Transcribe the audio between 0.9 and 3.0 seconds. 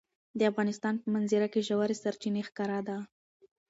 په منظره کې ژورې سرچینې ښکاره ده.